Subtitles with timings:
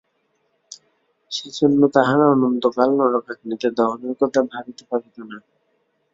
[1.31, 5.37] সেজন্য তাহারা অনন্তকাল নরকাগ্নিতে দহনের কথা ভাবিতে পারিত না।